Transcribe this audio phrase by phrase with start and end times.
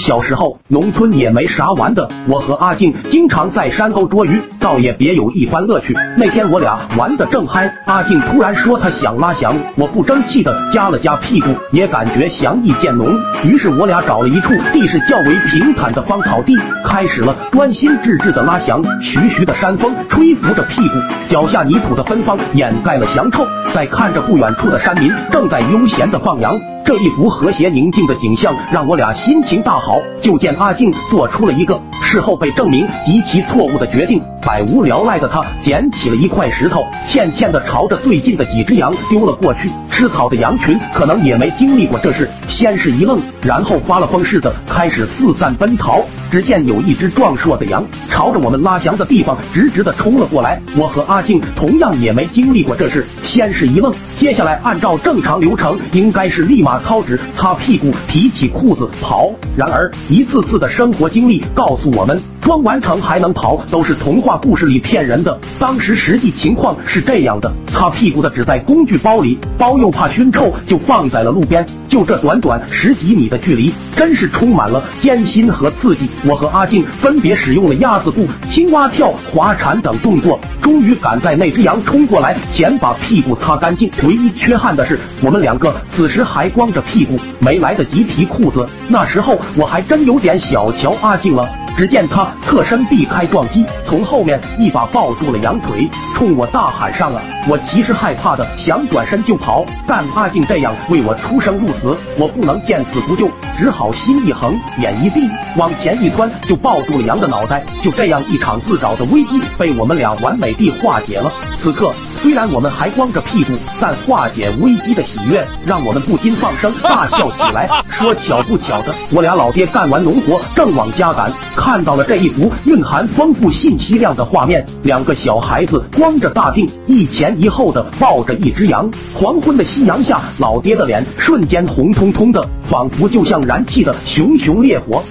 [0.00, 5.94] 小时候，农村也没啥玩的，我和阿静经常在山沟捉鱼，倒也别有一番乐趣。
[6.16, 13.06] 那天我俩玩的正嗨，阿静突然说她想拉翔，我不争气的夹了夹屁股，也感觉翔意渐浓。
[13.44, 18.82] 于是我俩找了一处地势较为平坦的芳草地，开始了专心致志的拉翔。
[19.02, 20.94] 徐徐的山风吹拂着屁股，
[21.28, 23.44] 脚下泥土的芬芳掩盖了翔臭。
[23.74, 26.58] 在看着不远处的山民正在悠闲的放羊。
[26.84, 30.00] 这一幅和谐宁静的景象让我俩心情大好。
[30.22, 39.70] 就见阿静做出了一个事后被证明极其错误的决定，百无聊赖的他捡起了一块石头，欠欠的朝着最近的几只羊丢了过去。
[39.90, 46.02] 吃草的羊群可能也没经历过这事，先是一愣，然后发了疯似的开始四散奔逃。
[46.30, 50.60] 只见有一只壮硕的羊朝着我们拉翔的地方直直的冲了过来。
[50.76, 59.32] 我和阿静同样也没经历过这事，先是一愣，接下来按照正常流程应该是立马操纸、擦屁股、提起裤子跑。
[59.56, 62.20] 然而一次次的生活经历告诉我们。
[62.50, 65.38] 装完成还能跑，都是童话故事里骗人的。
[65.56, 71.64] 当时实际情况是这样的：擦屁股的只在工具包里，包又怕熏臭，就放在了路边。
[71.86, 76.10] 就这短短十几米的距离，真是充满了艰辛和刺激。
[76.26, 83.88] 我和阿静分别使用了鸭子步、青蛙跳、滑铲等动作，终于赶在那只羊冲过来前把屁股擦干净。
[84.02, 88.66] 唯一缺憾的是，我们两个此时还光着屁股，没来得及提裤子。
[88.88, 91.48] 那时候我还真有点小瞧阿静了。
[91.76, 97.22] 只见他侧身避开撞击，从后面一把抱住了羊腿，冲我大喊上了。
[97.48, 107.62] 我其实害怕的想转身就跑，但阿静这样为我出生入死，我不能见死不救，只好心一横，眼一闭，往前一钻，就抱住了羊的脑袋。
[107.82, 111.32] 就这样，一场自找的危机被我们俩完美地化解了。
[111.62, 111.92] 此刻。
[112.22, 117.66] 虽然我们还光着屁股，但化解危机的喜悦让我们不禁放声大笑起来。
[117.90, 128.90] 说巧不巧的，我俩老爹干完农活正往家赶，看到了这一幅蕴含丰富信息量的画面：两个小孩子光着大腚，一前一后的抱着一只羊。
[129.14, 135.02] 黄昏的夕阳下，老爹的脸瞬间红彤彤的，仿佛就像燃起的熊熊烈火。